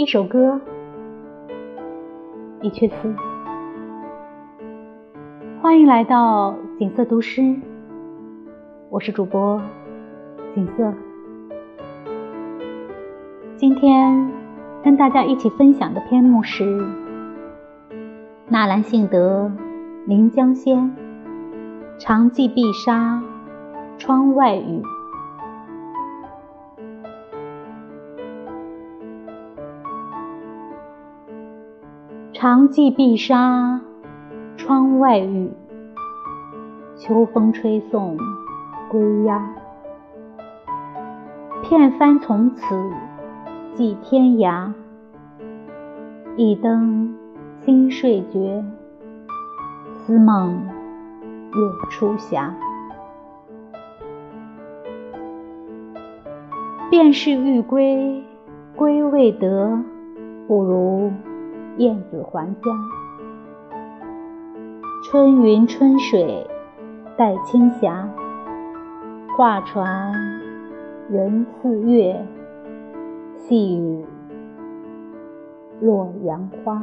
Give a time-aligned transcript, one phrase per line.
[0.00, 0.58] 一首歌，
[2.62, 3.14] 一阙词。
[5.60, 7.54] 欢迎来到景色读诗，
[8.88, 9.60] 我是主播
[10.54, 10.94] 景色。
[13.56, 14.32] 今天
[14.82, 16.82] 跟大家一起分享的篇目是
[18.48, 19.52] 纳兰性德
[20.08, 20.78] 《临江仙》，
[21.98, 23.22] 长记碧纱
[23.98, 24.80] 窗外雨。
[32.40, 33.82] 长记碧纱
[34.56, 35.52] 窗外雨，
[36.96, 38.16] 秋风吹送
[38.88, 39.54] 归鸦。
[41.62, 42.64] 片帆从此
[43.74, 44.72] 寄天涯，
[46.34, 47.14] 一灯
[47.58, 48.64] 新睡觉，
[49.98, 50.66] 思梦
[51.52, 52.54] 月初霞。
[56.90, 58.24] 便是欲归，
[58.74, 59.78] 归未得，
[60.48, 61.12] 不如。
[61.80, 62.70] 燕子还家，
[65.02, 66.46] 春云春水
[67.16, 68.06] 带青霞。
[69.34, 70.12] 画船
[71.08, 72.22] 人似月，
[73.38, 74.04] 细雨
[75.80, 76.82] 落杨花。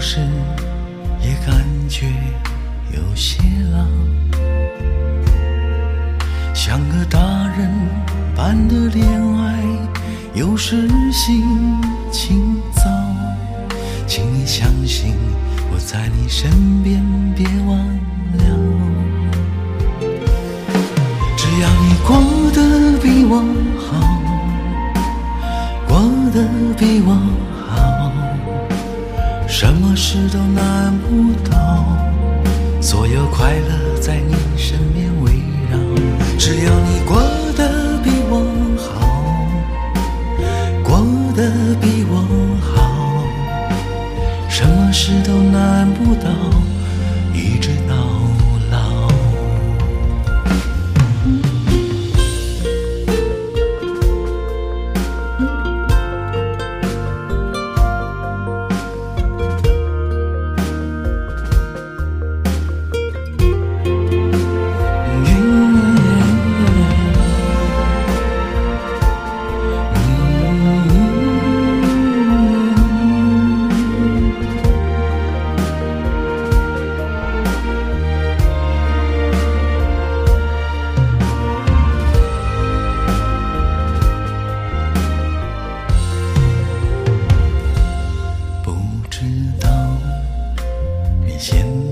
[0.00, 0.18] 有时
[1.20, 2.06] 也感觉
[2.90, 3.84] 有些老？
[6.54, 7.18] 像个大
[7.58, 7.70] 人
[8.34, 9.06] 般的恋
[9.36, 9.62] 爱，
[10.32, 11.44] 有时心
[12.10, 12.82] 情糟。
[14.06, 15.12] 请你相信
[15.70, 16.50] 我在你身
[16.82, 17.04] 边，
[17.36, 17.76] 别忘
[18.38, 18.42] 了。
[21.36, 22.16] 只要你过
[22.54, 23.44] 得比我
[23.76, 24.00] 好，
[25.86, 26.00] 过
[26.32, 27.20] 得比我，
[30.12, 31.84] 事都难不倒，
[32.80, 35.34] 所有快乐在你身边围
[35.70, 35.78] 绕。
[36.36, 37.22] 只要你过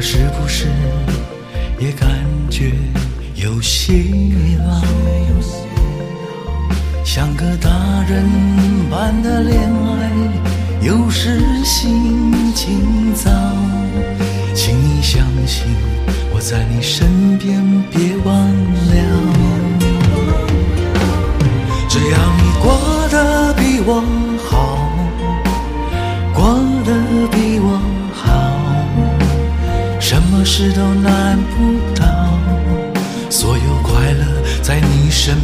[0.00, 0.66] 是不是
[1.78, 2.08] 也感
[2.48, 2.72] 觉
[3.34, 3.92] 有些
[4.66, 4.80] 老？
[7.04, 7.68] 像个大
[8.08, 8.24] 人
[8.90, 10.10] 般的恋爱，
[10.80, 13.30] 有时心情糟。
[14.54, 15.66] 请你相信
[16.32, 18.94] 我在你身边，别忘了。
[21.88, 24.02] 只要你过得比我